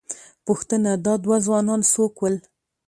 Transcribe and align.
پوښتنه، 0.47 0.91
دا 1.05 1.13
دوه 1.23 1.37
ځوانان 1.45 1.81
څوک 1.93 2.13
ول؟ 2.17 2.35